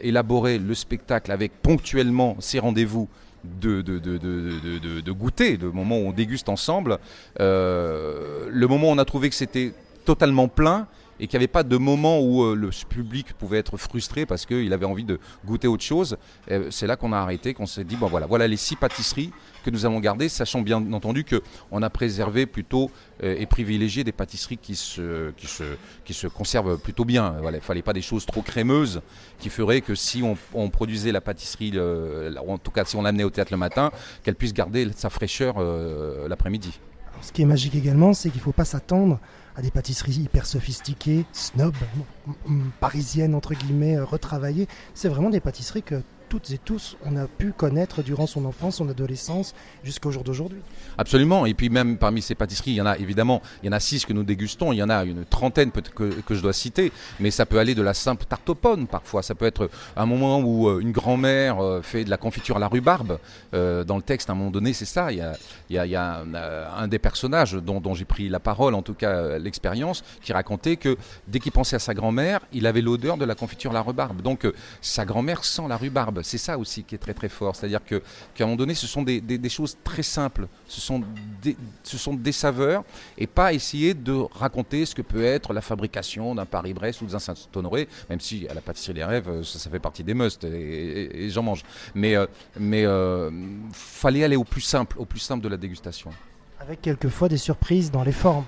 élaborer 0.00 0.58
le 0.58 0.74
spectacle 0.74 1.32
avec 1.32 1.52
ponctuellement 1.62 2.36
ces 2.40 2.58
rendez-vous 2.58 3.08
de, 3.44 3.82
de, 3.82 3.98
de, 3.98 4.18
de, 5.00 5.12
goûter, 5.12 5.56
de 5.56 5.66
moment 5.66 5.98
où 5.98 6.08
on 6.08 6.12
déguste 6.12 6.48
ensemble, 6.48 6.98
le 7.38 8.66
moment 8.66 8.88
où 8.88 8.92
on 8.92 8.98
a 8.98 9.04
trouvé 9.04 9.28
que 9.30 9.34
c'était 9.34 9.72
totalement 10.04 10.48
plein, 10.48 10.86
et 11.22 11.28
qu'il 11.28 11.38
n'y 11.38 11.44
avait 11.44 11.52
pas 11.52 11.62
de 11.62 11.76
moment 11.76 12.18
où 12.20 12.42
euh, 12.42 12.56
le 12.56 12.70
public 12.88 13.32
pouvait 13.34 13.58
être 13.58 13.76
frustré 13.76 14.26
parce 14.26 14.44
qu'il 14.44 14.72
avait 14.72 14.86
envie 14.86 15.04
de 15.04 15.20
goûter 15.46 15.68
autre 15.68 15.84
chose, 15.84 16.16
c'est 16.70 16.88
là 16.88 16.96
qu'on 16.96 17.12
a 17.12 17.18
arrêté, 17.18 17.54
qu'on 17.54 17.66
s'est 17.66 17.84
dit, 17.84 17.94
bon 17.94 18.08
voilà, 18.08 18.26
voilà 18.26 18.48
les 18.48 18.56
six 18.56 18.74
pâtisseries 18.74 19.30
que 19.64 19.70
nous 19.70 19.86
avons 19.86 20.00
gardées, 20.00 20.28
sachant 20.28 20.62
bien 20.62 20.78
entendu 20.92 21.24
qu'on 21.24 21.80
a 21.80 21.90
préservé 21.90 22.46
plutôt 22.46 22.90
euh, 23.22 23.36
et 23.38 23.46
privilégié 23.46 24.02
des 24.02 24.10
pâtisseries 24.10 24.58
qui 24.58 24.74
se, 24.74 25.30
qui 25.36 25.46
se, 25.46 25.62
qui 26.04 26.12
se 26.12 26.26
conservent 26.26 26.76
plutôt 26.78 27.04
bien. 27.04 27.36
Voilà, 27.40 27.58
il 27.58 27.60
ne 27.60 27.64
fallait 27.64 27.82
pas 27.82 27.92
des 27.92 28.02
choses 28.02 28.26
trop 28.26 28.42
crémeuses 28.42 29.00
qui 29.38 29.48
feraient 29.48 29.80
que 29.80 29.94
si 29.94 30.24
on, 30.54 30.70
produisait 30.70 31.12
la 31.12 31.20
pâtisserie, 31.20 31.72
en 32.36 32.58
tout 32.58 32.72
cas 32.72 32.84
si 32.84 32.96
on 32.96 33.02
l'amenait 33.02 33.24
au 33.24 33.30
théâtre 33.30 33.52
le 33.52 33.58
matin, 33.58 33.92
qu'elle 34.24 34.34
puisse 34.34 34.52
garder 34.52 34.88
sa 34.96 35.08
fraîcheur 35.08 35.54
euh, 35.58 36.26
l'après-midi. 36.26 36.80
Ce 37.22 37.32
qui 37.32 37.42
est 37.42 37.46
magique 37.46 37.76
également, 37.76 38.12
c'est 38.12 38.30
qu'il 38.30 38.40
ne 38.40 38.44
faut 38.44 38.52
pas 38.52 38.64
s'attendre 38.64 39.18
à 39.56 39.62
des 39.62 39.70
pâtisseries 39.70 40.12
hyper 40.12 40.44
sophistiquées, 40.44 41.24
snob, 41.32 41.74
parisiennes 42.80 43.34
entre 43.34 43.54
guillemets, 43.54 43.96
euh, 43.96 44.04
retravaillées. 44.04 44.66
C'est 44.94 45.08
vraiment 45.08 45.30
des 45.30 45.40
pâtisseries 45.40 45.82
que 45.82 46.02
toutes 46.32 46.50
et 46.50 46.56
tous 46.56 46.96
on 47.04 47.14
a 47.16 47.26
pu 47.26 47.52
connaître 47.52 48.02
durant 48.02 48.26
son 48.26 48.46
enfance, 48.46 48.76
son 48.76 48.88
adolescence, 48.88 49.54
jusqu'au 49.84 50.10
jour 50.10 50.24
d'aujourd'hui. 50.24 50.60
Absolument. 50.96 51.44
Et 51.44 51.52
puis 51.52 51.68
même 51.68 51.98
parmi 51.98 52.22
ces 52.22 52.34
pâtisseries, 52.34 52.70
il 52.70 52.76
y 52.76 52.80
en 52.80 52.86
a 52.86 52.96
évidemment, 52.96 53.42
il 53.62 53.66
y 53.66 53.68
en 53.68 53.72
a 53.72 53.80
six 53.80 54.06
que 54.06 54.14
nous 54.14 54.22
dégustons, 54.22 54.72
il 54.72 54.76
y 54.76 54.82
en 54.82 54.88
a 54.88 55.04
une 55.04 55.26
trentaine 55.26 55.70
que, 55.70 56.22
que 56.22 56.34
je 56.34 56.40
dois 56.40 56.54
citer, 56.54 56.90
mais 57.20 57.30
ça 57.30 57.44
peut 57.44 57.58
aller 57.58 57.74
de 57.74 57.82
la 57.82 57.92
simple 57.92 58.24
tarte 58.24 58.48
aux 58.48 58.54
pommes 58.54 58.86
parfois. 58.86 59.22
Ça 59.22 59.34
peut 59.34 59.44
être 59.44 59.68
un 59.94 60.06
moment 60.06 60.40
où 60.40 60.68
euh, 60.68 60.80
une 60.80 60.92
grand-mère 60.92 61.62
euh, 61.62 61.82
fait 61.82 62.04
de 62.04 62.08
la 62.08 62.16
confiture 62.16 62.56
à 62.56 62.60
la 62.60 62.68
rhubarbe. 62.68 63.18
Euh, 63.52 63.84
dans 63.84 63.96
le 63.96 64.02
texte, 64.02 64.30
à 64.30 64.32
un 64.32 64.36
moment 64.36 64.50
donné, 64.50 64.72
c'est 64.72 64.86
ça. 64.86 65.12
Il 65.12 65.22
y 65.68 65.96
a, 65.96 66.24
un, 66.78 66.88
des 66.88 66.98
personnages 66.98 67.52
dont 67.52 67.92
j'ai 67.92 68.06
pris 68.06 68.30
la 68.30 68.40
parole, 68.40 68.74
en 68.74 68.80
tout 68.80 68.94
cas 68.94 69.38
l'expérience, 69.38 70.02
qui 70.22 70.32
racontait 70.32 70.76
que 70.76 70.96
dès 71.28 71.40
qu'il 71.40 71.52
pensait 71.52 71.76
à 71.76 71.78
sa 71.78 71.92
grand-mère, 71.92 72.40
il 72.54 72.66
avait 72.66 72.80
l'odeur 72.80 73.18
de 73.18 73.26
la 73.26 73.34
confiture 73.34 73.72
à 73.72 73.74
la 73.74 73.82
rhubarbe. 73.82 74.22
Donc 74.22 74.50
sa 74.80 75.04
grand-mère 75.04 75.44
sent 75.44 75.64
la 75.68 75.76
rhubarbe 75.76 76.21
c'est 76.22 76.38
ça 76.38 76.58
aussi 76.58 76.84
qui 76.84 76.94
est 76.94 76.98
très 76.98 77.14
très 77.14 77.28
fort. 77.28 77.56
C'est-à-dire 77.56 77.84
qu'à 77.84 77.96
un 78.40 78.46
moment 78.46 78.56
donné, 78.56 78.74
ce 78.74 78.86
sont 78.86 79.02
des, 79.02 79.48
choses 79.48 79.76
très 79.84 80.02
simples. 80.02 80.46
Ce 80.66 80.80
sont, 80.80 81.02
des, 81.42 81.56
ce 81.82 81.98
sont 81.98 82.14
des 82.14 82.32
saveurs 82.32 82.84
et 83.18 83.26
pas 83.26 83.52
essayer 83.52 83.94
de 83.94 84.12
raconter 84.12 84.86
ce 84.86 84.94
que 84.94 85.02
peut 85.02 85.24
être 85.24 85.52
la 85.52 85.60
fabrication 85.60 86.34
d'un 86.34 86.46
Paris-Brest 86.46 87.02
ou 87.02 87.06
d'un 87.06 87.18
Saint-Honoré, 87.18 87.88
même 88.08 88.20
si 88.20 88.46
à 88.48 88.54
la 88.54 88.60
pâtisserie 88.60 88.94
des 88.94 89.04
rêves, 89.04 89.42
ça, 89.42 89.70
fait 89.70 89.78
partie 89.78 90.04
des 90.04 90.14
musts 90.14 90.44
et, 90.44 91.28
j'en 91.30 91.42
mange. 91.42 91.62
Mais, 91.94 92.16
euh, 92.16 92.26
mais 92.58 92.84
euh, 92.84 93.30
fallait 93.72 94.24
aller 94.24 94.36
au 94.36 94.44
plus 94.44 94.60
simple, 94.60 94.96
au 94.98 95.04
plus 95.04 95.20
simple 95.20 95.42
de 95.42 95.48
la 95.48 95.56
dégustation. 95.56 96.10
Avec 96.60 96.80
quelquefois 96.80 97.28
des 97.28 97.38
surprises 97.38 97.90
dans 97.90 98.04
les 98.04 98.12
formes. 98.12 98.44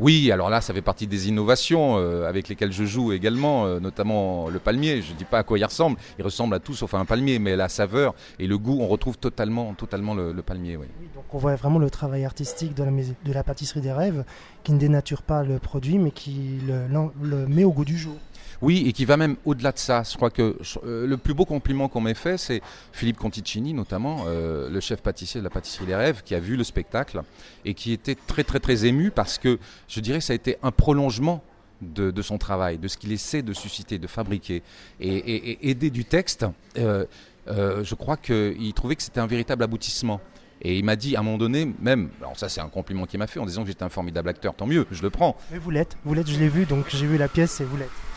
Oui, 0.00 0.32
alors 0.32 0.48
là, 0.48 0.62
ça 0.62 0.72
fait 0.72 0.80
partie 0.80 1.06
des 1.06 1.28
innovations 1.28 1.98
euh, 1.98 2.26
avec 2.26 2.48
lesquelles 2.48 2.72
je 2.72 2.84
joue 2.84 3.12
également, 3.12 3.66
euh, 3.66 3.80
notamment 3.80 4.48
le 4.48 4.58
palmier. 4.58 5.02
Je 5.02 5.12
ne 5.12 5.18
dis 5.18 5.26
pas 5.26 5.40
à 5.40 5.42
quoi 5.42 5.58
il 5.58 5.64
ressemble, 5.64 5.98
il 6.18 6.24
ressemble 6.24 6.54
à 6.54 6.58
tout 6.58 6.72
sauf 6.72 6.94
à 6.94 6.98
un 6.98 7.04
palmier, 7.04 7.38
mais 7.38 7.54
la 7.54 7.68
saveur 7.68 8.14
et 8.38 8.46
le 8.46 8.56
goût, 8.56 8.78
on 8.80 8.88
retrouve 8.88 9.18
totalement, 9.18 9.74
totalement 9.74 10.14
le, 10.14 10.32
palmier. 10.40 10.78
Oui. 10.78 10.86
donc 11.14 11.24
on 11.34 11.36
voit 11.38 11.54
vraiment 11.54 11.78
le 11.78 11.90
travail 11.90 12.24
artistique 12.24 12.74
de 12.74 12.82
la, 12.82 12.90
de 12.90 13.32
la 13.32 13.44
pâtisserie 13.44 13.82
des 13.82 13.92
rêves 13.92 14.24
qui 14.64 14.72
ne 14.72 14.78
dénature 14.78 15.20
pas 15.20 15.42
le 15.42 15.58
produit, 15.58 15.98
mais 15.98 16.12
qui 16.12 16.58
le 16.66 17.46
met 17.46 17.64
au 17.64 17.72
goût 17.72 17.84
du 17.84 17.98
jour. 17.98 18.16
Oui, 18.62 18.84
et 18.86 18.92
qui 18.92 19.04
va 19.04 19.16
même 19.16 19.36
au-delà 19.44 19.72
de 19.72 19.78
ça. 19.78 20.02
Je 20.02 20.16
crois 20.16 20.30
que 20.30 20.56
euh, 20.84 21.06
le 21.06 21.16
plus 21.16 21.32
beau 21.32 21.44
compliment 21.44 21.88
qu'on 21.88 22.00
m'ait 22.00 22.14
fait, 22.14 22.36
c'est 22.36 22.60
Philippe 22.92 23.16
Conticini, 23.16 23.72
notamment, 23.72 24.24
euh, 24.26 24.68
le 24.68 24.80
chef 24.80 25.00
pâtissier 25.02 25.40
de 25.40 25.44
la 25.44 25.50
pâtisserie 25.50 25.86
des 25.86 25.94
rêves, 25.94 26.22
qui 26.24 26.34
a 26.34 26.40
vu 26.40 26.56
le 26.56 26.64
spectacle 26.64 27.22
et 27.64 27.74
qui 27.74 27.92
était 27.92 28.14
très 28.14 28.44
très 28.44 28.60
très 28.60 28.84
ému 28.84 29.10
parce 29.10 29.38
que 29.38 29.58
je 29.88 30.00
dirais 30.00 30.20
ça 30.20 30.32
a 30.32 30.36
été 30.36 30.56
un 30.62 30.70
prolongement 30.70 31.42
de, 31.80 32.20
son 32.20 32.36
travail, 32.36 32.76
de 32.76 32.88
ce 32.88 32.98
qu'il 32.98 33.10
essaie 33.10 33.40
de 33.40 33.54
susciter, 33.54 33.98
de 33.98 34.06
fabriquer. 34.06 34.62
Et, 35.00 35.70
aider 35.70 35.88
du 35.88 36.04
texte, 36.04 36.44
euh, 36.76 37.06
je 37.46 37.94
crois 37.94 38.18
qu'il 38.18 38.74
trouvait 38.74 38.96
que 38.96 39.02
c'était 39.02 39.20
un 39.20 39.26
véritable 39.26 39.62
aboutissement. 39.62 40.20
Et 40.62 40.78
il 40.78 40.84
m'a 40.84 40.96
dit 40.96 41.16
à 41.16 41.20
un 41.20 41.22
moment 41.22 41.38
donné, 41.38 41.72
même, 41.80 42.10
alors 42.20 42.38
ça 42.38 42.50
c'est 42.50 42.60
un 42.60 42.68
compliment 42.68 43.06
qu'il 43.06 43.18
m'a 43.18 43.26
fait 43.26 43.40
en 43.40 43.46
disant 43.46 43.62
que 43.62 43.68
j'étais 43.68 43.82
un 43.82 43.88
formidable 43.88 44.28
acteur, 44.28 44.54
tant 44.54 44.66
mieux, 44.66 44.86
je 44.90 45.00
le 45.00 45.08
prends. 45.08 45.34
Mais 45.50 45.58
vous 45.58 45.70
l'êtes, 45.70 45.96
vous 46.04 46.12
l'êtes, 46.12 46.28
je 46.28 46.38
l'ai 46.38 46.50
vu, 46.50 46.66
donc 46.66 46.84
j'ai 46.90 47.06
vu 47.06 47.16
la 47.16 47.28
pièce 47.28 47.62
et 47.62 47.64
vous 47.64 47.78
l'êtes. 47.78 48.09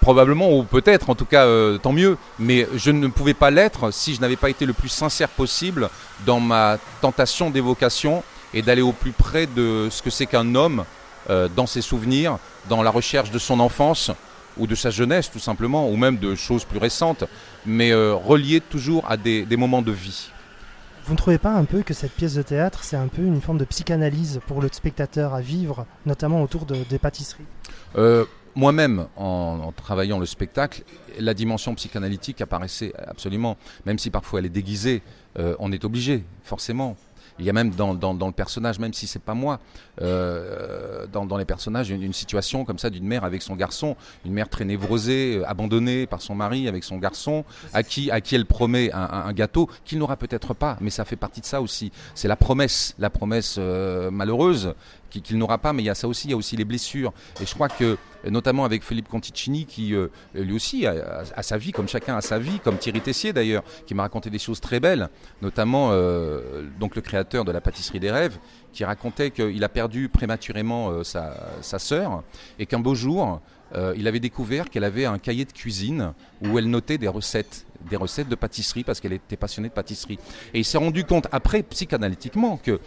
Probablement, 0.00 0.50
ou 0.56 0.64
peut-être, 0.64 1.10
en 1.10 1.14
tout 1.14 1.26
cas, 1.26 1.44
euh, 1.44 1.76
tant 1.76 1.92
mieux. 1.92 2.16
Mais 2.38 2.66
je 2.74 2.90
ne 2.90 3.08
pouvais 3.08 3.34
pas 3.34 3.50
l'être 3.50 3.90
si 3.92 4.14
je 4.14 4.20
n'avais 4.20 4.36
pas 4.36 4.48
été 4.48 4.64
le 4.64 4.72
plus 4.72 4.88
sincère 4.88 5.28
possible 5.28 5.90
dans 6.24 6.40
ma 6.40 6.78
tentation 7.02 7.50
d'évocation 7.50 8.22
et 8.54 8.62
d'aller 8.62 8.82
au 8.82 8.92
plus 8.92 9.12
près 9.12 9.46
de 9.46 9.88
ce 9.90 10.02
que 10.02 10.10
c'est 10.10 10.26
qu'un 10.26 10.54
homme 10.54 10.84
euh, 11.28 11.48
dans 11.54 11.66
ses 11.66 11.82
souvenirs, 11.82 12.38
dans 12.68 12.82
la 12.82 12.90
recherche 12.90 13.30
de 13.30 13.38
son 13.38 13.60
enfance 13.60 14.10
ou 14.56 14.66
de 14.66 14.74
sa 14.74 14.90
jeunesse, 14.90 15.30
tout 15.30 15.38
simplement, 15.38 15.88
ou 15.88 15.96
même 15.96 16.16
de 16.16 16.34
choses 16.34 16.64
plus 16.64 16.78
récentes, 16.78 17.24
mais 17.66 17.92
euh, 17.92 18.14
relié 18.14 18.60
toujours 18.60 19.04
à 19.08 19.16
des, 19.16 19.46
moments 19.56 19.82
de 19.82 19.92
vie. 19.92 20.30
Vous 21.06 21.12
ne 21.12 21.18
trouvez 21.18 21.38
pas 21.38 21.52
un 21.52 21.64
peu 21.64 21.82
que 21.82 21.94
cette 21.94 22.12
pièce 22.12 22.34
de 22.34 22.42
théâtre, 22.42 22.84
c'est 22.84 22.96
un 22.96 23.08
peu 23.08 23.22
une 23.22 23.40
forme 23.40 23.58
de 23.58 23.64
psychanalyse 23.64 24.40
pour 24.46 24.60
le 24.60 24.68
spectateur 24.72 25.34
à 25.34 25.40
vivre, 25.40 25.86
notamment 26.06 26.42
autour 26.42 26.66
de, 26.66 26.76
des 26.88 26.98
pâtisseries? 26.98 27.44
Moi-même, 28.54 29.06
en, 29.16 29.72
travaillant 29.72 30.18
le 30.18 30.26
spectacle, 30.26 30.82
la 31.18 31.34
dimension 31.34 31.74
psychanalytique 31.74 32.40
apparaissait 32.40 32.92
absolument, 33.06 33.56
même 33.86 33.98
si 33.98 34.10
parfois 34.10 34.40
elle 34.40 34.46
est 34.46 34.50
déguisée, 34.50 35.02
euh, 35.38 35.54
on 35.58 35.72
est 35.72 35.84
obligé, 35.84 36.24
forcément. 36.42 36.96
Il 37.38 37.46
y 37.46 37.50
a 37.50 37.54
même 37.54 37.70
dans, 37.70 37.94
le 37.94 38.32
personnage, 38.32 38.78
même 38.78 38.92
si 38.92 39.06
c'est 39.06 39.22
pas 39.22 39.32
moi, 39.32 39.60
euh, 40.02 41.06
dans, 41.06 41.38
les 41.38 41.46
personnages, 41.46 41.88
une, 41.88 42.12
situation 42.12 42.66
comme 42.66 42.78
ça 42.78 42.90
d'une 42.90 43.06
mère 43.06 43.24
avec 43.24 43.40
son 43.40 43.56
garçon, 43.56 43.96
une 44.26 44.32
mère 44.32 44.50
très 44.50 44.66
névrosée, 44.66 45.38
euh, 45.38 45.48
abandonnée 45.48 46.06
par 46.06 46.20
son 46.20 46.34
mari 46.34 46.68
avec 46.68 46.84
son 46.84 46.98
garçon, 46.98 47.46
à 47.72 47.82
qui, 47.82 48.10
à 48.10 48.20
qui 48.20 48.34
elle 48.34 48.44
promet 48.44 48.90
un, 48.92 49.32
gâteau 49.32 49.70
qu'il 49.86 49.98
n'aura 49.98 50.16
peut-être 50.16 50.52
pas, 50.52 50.76
mais 50.82 50.90
ça 50.90 51.06
fait 51.06 51.16
partie 51.16 51.40
de 51.40 51.46
ça 51.46 51.62
aussi. 51.62 51.92
C'est 52.14 52.28
la 52.28 52.36
promesse, 52.36 52.94
la 52.98 53.08
promesse 53.08 53.56
malheureuse 53.56 54.74
qu'il 55.10 55.38
n'aura 55.38 55.58
pas, 55.58 55.72
mais 55.72 55.82
il 55.82 55.86
y 55.86 55.90
a 55.90 55.94
ça 55.94 56.08
aussi, 56.08 56.28
il 56.28 56.30
y 56.30 56.34
a 56.34 56.36
aussi 56.36 56.56
les 56.56 56.64
blessures. 56.64 57.12
Et 57.40 57.46
je 57.46 57.54
crois 57.54 57.68
que, 57.68 57.98
notamment 58.28 58.64
avec 58.64 58.82
Philippe 58.82 59.08
Conticini, 59.08 59.66
qui 59.66 59.94
euh, 59.94 60.08
lui 60.34 60.54
aussi 60.54 60.86
a, 60.86 61.42
sa 61.42 61.58
vie, 61.58 61.72
comme 61.72 61.88
chacun 61.88 62.16
a 62.16 62.20
sa 62.20 62.38
vie, 62.38 62.60
comme 62.60 62.78
Thierry 62.78 63.00
Tessier 63.00 63.32
d'ailleurs, 63.32 63.62
qui 63.86 63.94
m'a 63.94 64.02
raconté 64.02 64.30
des 64.30 64.38
choses 64.38 64.60
très 64.60 64.80
belles, 64.80 65.08
notamment 65.42 65.88
euh, 65.90 66.62
donc 66.78 66.96
le 66.96 67.02
créateur 67.02 67.44
de 67.44 67.52
la 67.52 67.60
pâtisserie 67.60 68.00
des 68.00 68.10
rêves, 68.10 68.38
qui 68.72 68.84
racontait 68.84 69.30
qu'il 69.30 69.62
a 69.64 69.68
perdu 69.68 70.08
prématurément 70.08 70.90
euh, 70.90 71.04
sa, 71.04 71.34
sa 71.60 71.78
sœur, 71.78 72.22
et 72.58 72.66
qu'un 72.66 72.80
beau 72.80 72.94
jour, 72.94 73.40
il 73.96 74.08
avait 74.08 74.18
découvert 74.18 74.68
qu'elle 74.68 74.82
avait 74.82 75.04
un 75.04 75.18
cahier 75.18 75.44
de 75.44 75.52
cuisine 75.52 76.12
où 76.42 76.58
elle 76.58 76.68
notait 76.68 76.98
des 76.98 77.06
recettes 77.06 77.66
des 77.88 77.96
recettes 77.96 78.28
de 78.28 78.34
pâtisserie 78.34 78.84
parce 78.84 79.00
qu'elle 79.00 79.12
était 79.12 79.36
passionnée 79.36 79.68
de 79.68 79.74
pâtisserie. 79.74 80.18
Et 80.54 80.58
il 80.58 80.64
s'est 80.64 80.78
rendu 80.78 81.04
compte 81.04 81.28
après, 81.32 81.62
psychanalytiquement, 81.62 82.58
que 82.58 82.80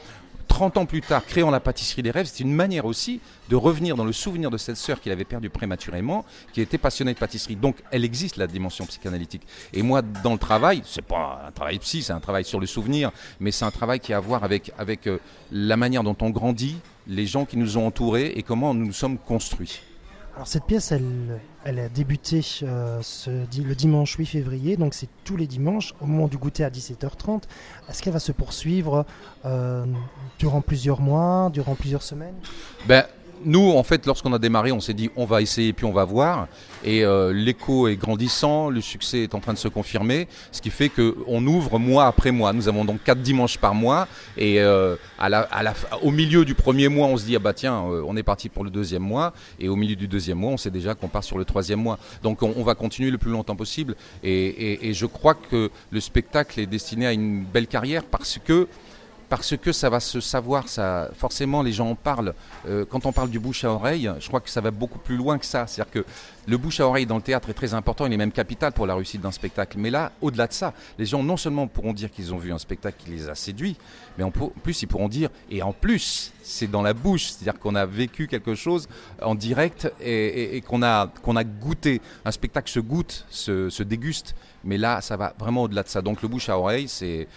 30 0.54 0.78
ans 0.78 0.86
plus 0.86 1.02
tard, 1.02 1.26
créant 1.26 1.50
la 1.50 1.60
pâtisserie 1.60 2.04
des 2.04 2.12
rêves, 2.12 2.30
c'est 2.32 2.44
une 2.44 2.54
manière 2.54 2.86
aussi 2.86 3.22
de 3.50 3.56
revenir 3.56 3.96
dans 3.96 4.06
le 4.06 4.14
souvenir 4.14 4.52
de 4.52 4.58
cette 4.58 4.78
sœur 4.78 5.02
qu'il 5.02 5.12
avait 5.12 5.24
perdue 5.24 5.50
prématurément, 5.50 6.26
qui 6.54 6.62
était 6.62 6.78
passionnée 6.78 7.16
de 7.16 7.18
pâtisserie. 7.18 7.56
Donc, 7.56 7.78
elle 7.90 8.06
existe, 8.06 8.38
la 8.38 8.46
dimension 8.46 8.86
psychanalytique. 8.86 9.42
Et 9.74 9.82
moi, 9.82 10.04
dans 10.04 10.34
le 10.34 10.38
travail, 10.38 10.84
c'est 10.86 11.02
pas 11.02 11.42
un 11.48 11.52
travail 11.52 11.80
psy, 11.80 12.04
c'est 12.04 12.14
un 12.14 12.20
travail 12.20 12.46
sur 12.46 12.60
le 12.60 12.68
souvenir, 12.68 13.10
mais 13.40 13.50
c'est 13.50 13.66
un 13.66 13.72
travail 13.72 14.00
qui 14.00 14.14
a 14.14 14.18
à 14.18 14.20
voir 14.20 14.44
avec, 14.44 14.72
avec 14.78 15.08
euh, 15.08 15.18
la 15.52 15.76
manière 15.76 16.04
dont 16.04 16.16
on 16.22 16.30
grandit, 16.30 16.78
les 17.08 17.26
gens 17.26 17.46
qui 17.46 17.58
nous 17.58 17.80
ont 17.80 17.88
entourés 17.88 18.34
et 18.36 18.44
comment 18.44 18.76
nous 18.76 18.86
nous 18.86 18.94
sommes 18.94 19.18
construits. 19.18 19.82
Alors 20.36 20.48
cette 20.48 20.66
pièce, 20.66 20.92
elle, 20.92 21.40
elle 21.64 21.78
a 21.78 21.90
débuté 21.90 22.42
euh, 22.64 23.02
le 23.28 23.74
dimanche 23.76 24.16
8 24.16 24.26
février, 24.26 24.78
donc 24.78 24.96
c'est 24.96 25.10
tous 25.24 25.38
les 25.38 25.46
dimanches 25.46 25.94
au 26.02 26.08
moment 26.08 26.28
du 26.28 26.38
goûter 26.38 26.64
à 26.64 26.72
17h30. 26.72 27.44
Est-ce 27.88 28.02
qu'elle 28.02 28.14
va 28.14 28.20
se 28.20 28.32
poursuivre 28.32 29.06
euh, 29.46 29.86
durant 30.40 30.62
plusieurs 30.62 31.02
mois, 31.02 31.52
durant 31.54 31.76
plusieurs 31.76 32.02
semaines? 32.02 32.34
Ben, 32.88 33.06
nous, 33.46 33.72
en 33.72 33.84
fait, 33.84 34.06
lorsqu'on 34.06 34.34
a 34.34 34.40
démarré, 34.40 34.72
on 34.72 34.80
s'est 34.80 34.94
dit 34.94 35.10
on 35.16 35.26
va 35.26 35.42
essayer 35.42 35.74
puis 35.74 35.86
on 35.86 35.92
va 35.92 36.06
voir. 36.06 36.48
Et 36.84 37.06
euh, 37.06 37.32
l'écho 37.32 37.88
est 37.88 37.96
grandissant, 37.96 38.70
le 38.70 38.82
succès 38.82 39.20
est 39.20 39.36
en 39.36 39.40
train 39.40 39.54
de 39.54 39.58
se 39.58 39.68
confirmer, 39.68 40.28
ce 40.52 40.62
qui 40.62 40.70
fait 40.70 40.90
qu'on 40.90 41.46
ouvre 41.48 41.80
mois 41.80 42.08
après 42.08 42.32
mois. 42.32 42.52
Nous 42.54 42.68
avons 42.68 42.84
donc 42.86 43.04
quatre 43.04 43.22
dimanches 43.22 43.58
par 43.58 43.74
mois. 43.74 44.08
Et 44.38 44.60
euh, 44.60 44.96
à 45.18 45.30
la, 45.30 45.48
au 46.02 46.12
milieu 46.12 46.46
du 46.46 46.56
premier 46.56 46.90
mois, 46.90 47.08
on 47.08 47.18
se 47.18 47.26
dit 47.26 47.36
ah 47.36 47.40
bah 47.40 47.54
tiens, 47.54 47.84
euh, 47.90 48.04
on 48.06 48.18
est 48.18 48.24
parti 48.24 48.50
pour 48.50 48.64
le 48.64 48.70
deuxième 48.70 49.04
mois. 49.04 49.34
Et 49.60 49.70
au 49.70 49.76
milieu 49.76 49.96
du 49.96 50.08
deuxième 50.08 50.40
mois, 50.40 50.52
on 50.52 50.58
sait 50.58 50.72
déjà 50.72 50.96
qu'on 50.96 51.08
part 51.08 51.24
sur 51.24 51.38
le 51.38 51.46
troisième 51.46 51.80
mois. 51.80 51.98
Donc 52.22 52.44
on, 52.44 52.64
va 52.64 52.76
continuer 52.76 53.12
le 53.12 53.18
plus 53.18 53.32
longtemps 53.32 53.56
possible. 53.56 53.96
Et 54.24 54.92
je 54.94 55.06
crois 55.06 55.36
que 55.36 55.70
le 55.92 56.00
spectacle 56.00 56.60
est 56.60 56.66
destiné 56.66 57.08
à 57.08 57.14
une 57.14 57.44
belle 57.44 57.68
carrière 57.68 58.04
parce 58.04 58.40
que 58.44 58.68
parce 59.30 59.58
que 59.58 59.72
ça 59.72 59.90
va 59.90 60.00
se 60.00 60.20
savoir, 60.20 60.68
ça, 60.68 61.10
forcément 61.14 61.62
les 61.62 61.72
gens 61.72 61.90
en 61.90 61.96
parlent. 61.96 62.34
Euh, 62.68 62.86
quand 62.90 63.06
on 63.06 63.12
parle 63.12 63.30
du 63.30 63.40
bouche 63.40 63.64
à 63.64 63.72
oreille, 63.72 64.12
je 64.20 64.28
crois 64.28 64.42
que 64.42 64.50
ça 64.50 64.62
va 64.62 64.72
beaucoup 64.72 65.00
plus 65.00 65.18
loin 65.18 65.38
que 65.38 65.46
ça. 65.46 65.68
C'est-à-dire 65.68 65.92
que 65.92 66.06
le 66.46 66.58
bouche 66.58 66.80
à 66.80 66.88
oreille 66.88 67.06
dans 67.06 67.16
le 67.16 67.22
théâtre 67.22 67.50
est 67.50 67.54
très 67.54 67.74
important, 67.74 68.06
il 68.06 68.14
est 68.14 68.18
même 68.18 68.32
capital 68.32 68.72
pour 68.74 68.86
la 68.86 68.96
réussite 68.96 69.22
d'un 69.22 69.32
spectacle. 69.32 69.78
Mais 69.80 69.90
là, 69.90 70.12
au-delà 70.22 70.48
de 70.48 70.54
ça, 70.54 70.74
les 70.98 71.06
gens 71.06 71.24
non 71.24 71.38
seulement 71.38 71.68
pourront 71.68 71.94
dire 71.94 72.12
qu'ils 72.12 72.34
ont 72.34 72.38
vu 72.38 72.52
un 72.52 72.58
spectacle 72.58 72.98
qui 73.04 73.12
les 73.12 73.30
a 73.30 73.36
séduits, 73.36 73.78
mais 74.18 74.24
en 74.24 74.32
plus 74.32 74.82
ils 74.82 74.88
pourront 74.88 75.10
dire, 75.10 75.30
et 75.50 75.62
en 75.64 75.74
plus, 75.74 76.34
c'est 76.44 76.70
dans 76.70 76.82
la 76.82 76.94
bouche, 76.94 77.32
c'est-à-dire 77.32 77.60
qu'on 77.60 77.76
a 77.76 77.86
vécu 77.86 78.28
quelque 78.28 78.56
chose 78.56 78.88
en 79.22 79.36
direct 79.36 79.92
et, 80.02 80.62
qu'on 80.68 80.84
a, 80.84 81.08
qu'on 81.22 81.36
a 81.36 81.44
goûté. 81.44 82.02
Un 82.26 82.32
spectacle 82.32 82.70
se 82.70 82.80
goûte, 82.80 83.26
se, 83.30 83.84
déguste, 83.84 84.36
mais 84.64 84.78
là, 84.78 85.02
ça 85.02 85.18
va 85.18 85.34
vraiment 85.40 85.64
au-delà 85.64 85.84
de 85.84 85.90
ça. 85.90 86.02
Donc 86.02 86.22
le 86.22 86.28
bouche 86.28 86.50
à 86.50 86.58
oreille, 86.58 86.88
c'est 86.88 87.28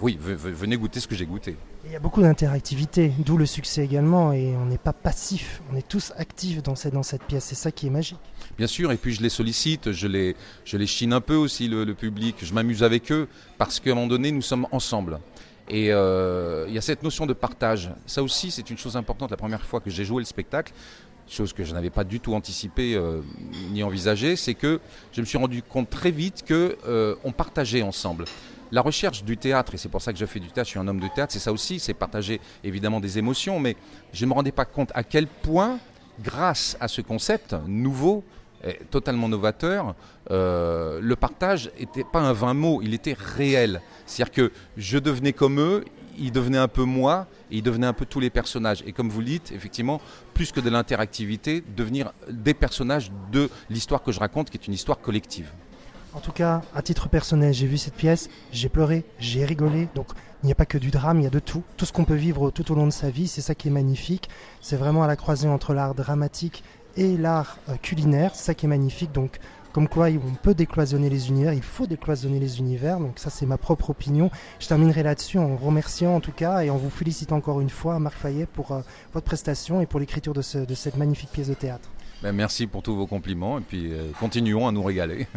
oui, 0.00 0.16
venez 0.20 0.76
goûter 0.76 0.85
ce 0.94 1.06
que 1.06 1.14
j'ai 1.14 1.26
goûté. 1.26 1.56
Il 1.84 1.92
y 1.92 1.96
a 1.96 2.00
beaucoup 2.00 2.22
d'interactivité, 2.22 3.12
d'où 3.18 3.36
le 3.36 3.46
succès 3.46 3.84
également, 3.84 4.32
et 4.32 4.54
on 4.56 4.66
n'est 4.66 4.78
pas 4.78 4.92
passif, 4.92 5.62
on 5.72 5.76
est 5.76 5.86
tous 5.86 6.12
actifs 6.16 6.62
dans 6.62 6.74
cette, 6.74 6.94
dans 6.94 7.02
cette 7.02 7.22
pièce, 7.22 7.44
c'est 7.44 7.54
ça 7.54 7.70
qui 7.70 7.86
est 7.86 7.90
magique. 7.90 8.18
Bien 8.58 8.66
sûr, 8.66 8.90
et 8.92 8.96
puis 8.96 9.14
je 9.14 9.22
les 9.22 9.28
sollicite, 9.28 9.92
je 9.92 10.06
les, 10.06 10.36
je 10.64 10.76
les 10.76 10.86
chine 10.86 11.12
un 11.12 11.20
peu 11.20 11.36
aussi, 11.36 11.68
le, 11.68 11.94
public, 11.94 12.36
je 12.42 12.52
m'amuse 12.52 12.82
avec 12.82 13.12
eux, 13.12 13.28
parce 13.58 13.80
qu'à 13.80 13.92
un 13.92 13.94
moment 13.94 14.06
donné, 14.06 14.32
nous 14.32 14.42
sommes 14.42 14.66
ensemble. 14.72 15.20
Et 15.68 15.92
euh, 15.92 16.66
il 16.68 16.74
y 16.74 16.78
a 16.78 16.80
cette 16.80 17.02
notion 17.02 17.26
de 17.26 17.32
partage. 17.32 17.90
Ça 18.06 18.22
aussi, 18.22 18.52
c'est 18.52 18.70
une 18.70 18.78
chose 18.78 18.96
importante. 18.96 19.32
La 19.32 19.36
première 19.36 19.64
fois 19.64 19.80
que 19.80 19.90
j'ai 19.90 20.04
joué 20.04 20.20
le 20.20 20.26
spectacle, 20.26 20.72
chose 21.28 21.52
que 21.52 21.64
je 21.64 21.74
n'avais 21.74 21.90
pas 21.90 22.04
du 22.04 22.20
tout 22.20 22.34
anticipée 22.34 22.94
euh, 22.94 23.20
ni 23.72 23.82
envisagée, 23.82 24.36
c'est 24.36 24.54
que 24.54 24.80
je 25.12 25.20
me 25.20 25.26
suis 25.26 25.38
rendu 25.38 25.62
compte 25.62 25.90
très 25.90 26.10
vite 26.10 26.44
qu'on 26.46 26.70
euh, 26.88 27.16
partageait 27.36 27.82
ensemble 27.82 28.26
la 28.72 28.80
recherche 28.82 29.24
du 29.24 29.36
théâtre, 29.36 29.74
et 29.74 29.78
c'est 29.78 29.88
pour 29.88 30.02
ça 30.02 30.12
que 30.12 30.18
je 30.18 30.26
fais 30.26 30.40
du 30.40 30.48
théâtre, 30.48 30.68
je 30.68 30.72
suis 30.72 30.80
un 30.80 30.88
homme 30.88 31.00
de 31.00 31.08
théâtre, 31.08 31.32
c'est 31.32 31.38
ça 31.38 31.52
aussi, 31.52 31.78
c'est 31.78 31.94
partager 31.94 32.40
évidemment 32.64 33.00
des 33.00 33.18
émotions, 33.18 33.60
mais 33.60 33.76
je 34.12 34.24
ne 34.24 34.30
me 34.30 34.34
rendais 34.34 34.52
pas 34.52 34.64
compte 34.64 34.90
à 34.94 35.04
quel 35.04 35.26
point, 35.26 35.78
grâce 36.22 36.76
à 36.80 36.88
ce 36.88 37.00
concept 37.00 37.54
nouveau, 37.66 38.24
totalement 38.90 39.28
novateur, 39.28 39.94
euh, 40.30 41.00
le 41.00 41.16
partage 41.16 41.70
n'était 41.78 42.04
pas 42.04 42.20
un 42.20 42.32
vain 42.32 42.54
mot, 42.54 42.80
il 42.82 42.94
était 42.94 43.16
réel. 43.18 43.80
C'est-à-dire 44.06 44.32
que 44.32 44.52
je 44.76 44.98
devenais 44.98 45.32
comme 45.32 45.60
eux, 45.60 45.84
ils 46.18 46.32
devenaient 46.32 46.58
un 46.58 46.68
peu 46.68 46.84
moi, 46.84 47.26
ils 47.50 47.62
devenaient 47.62 47.86
un 47.86 47.92
peu 47.92 48.06
tous 48.06 48.20
les 48.20 48.30
personnages. 48.30 48.82
Et 48.86 48.92
comme 48.92 49.08
vous 49.08 49.20
le 49.20 49.26
dites, 49.26 49.52
effectivement, 49.52 50.00
plus 50.34 50.52
que 50.52 50.60
de 50.60 50.70
l'interactivité, 50.70 51.62
devenir 51.76 52.12
des 52.28 52.54
personnages 52.54 53.10
de 53.30 53.48
l'histoire 53.70 54.02
que 54.02 54.12
je 54.12 54.20
raconte, 54.20 54.50
qui 54.50 54.56
est 54.56 54.66
une 54.66 54.74
histoire 54.74 55.00
collective. 55.00 55.50
En 56.16 56.20
tout 56.20 56.32
cas, 56.32 56.62
à 56.74 56.80
titre 56.80 57.10
personnel, 57.10 57.52
j'ai 57.52 57.66
vu 57.66 57.76
cette 57.76 57.94
pièce, 57.94 58.30
j'ai 58.50 58.70
pleuré, 58.70 59.04
j'ai 59.18 59.44
rigolé. 59.44 59.86
Donc, 59.94 60.06
il 60.42 60.46
n'y 60.46 60.52
a 60.52 60.54
pas 60.54 60.64
que 60.64 60.78
du 60.78 60.90
drame, 60.90 61.20
il 61.20 61.24
y 61.24 61.26
a 61.26 61.30
de 61.30 61.38
tout. 61.38 61.62
Tout 61.76 61.84
ce 61.84 61.92
qu'on 61.92 62.06
peut 62.06 62.14
vivre 62.14 62.50
tout 62.50 62.72
au 62.72 62.74
long 62.74 62.86
de 62.86 62.90
sa 62.90 63.10
vie, 63.10 63.28
c'est 63.28 63.42
ça 63.42 63.54
qui 63.54 63.68
est 63.68 63.70
magnifique. 63.70 64.30
C'est 64.62 64.76
vraiment 64.76 65.02
à 65.02 65.06
la 65.06 65.16
croisée 65.16 65.46
entre 65.46 65.74
l'art 65.74 65.94
dramatique 65.94 66.64
et 66.96 67.18
l'art 67.18 67.58
euh, 67.68 67.74
culinaire. 67.82 68.30
C'est 68.34 68.44
ça 68.44 68.54
qui 68.54 68.64
est 68.64 68.68
magnifique. 68.68 69.12
Donc, 69.12 69.38
comme 69.74 69.88
quoi 69.88 70.06
on 70.06 70.34
peut 70.42 70.54
décloisonner 70.54 71.10
les 71.10 71.28
univers, 71.28 71.52
il 71.52 71.62
faut 71.62 71.86
décloisonner 71.86 72.40
les 72.40 72.60
univers. 72.60 72.98
Donc 72.98 73.18
ça 73.18 73.28
c'est 73.28 73.44
ma 73.44 73.58
propre 73.58 73.90
opinion. 73.90 74.30
Je 74.58 74.68
terminerai 74.68 75.02
là-dessus 75.02 75.38
en 75.38 75.54
remerciant 75.54 76.16
en 76.16 76.20
tout 76.20 76.32
cas 76.32 76.62
et 76.62 76.70
en 76.70 76.78
vous 76.78 76.88
félicitant 76.88 77.36
encore 77.36 77.60
une 77.60 77.68
fois 77.68 77.98
Marc 77.98 78.16
Fayet 78.16 78.46
pour 78.46 78.72
euh, 78.72 78.80
votre 79.12 79.26
prestation 79.26 79.82
et 79.82 79.86
pour 79.86 80.00
l'écriture 80.00 80.32
de, 80.32 80.40
cette 80.40 80.96
magnifique 80.96 81.28
pièce 81.30 81.48
de 81.48 81.54
théâtre. 81.54 81.90
Ben, 82.22 82.32
merci 82.32 82.66
pour 82.66 82.82
tous 82.82 82.96
vos 82.96 83.06
compliments 83.06 83.58
et 83.58 83.60
puis 83.60 83.92
euh, 83.92 84.12
continuons 84.18 84.66
à 84.66 84.72
nous 84.72 84.82
régaler. 84.82 85.26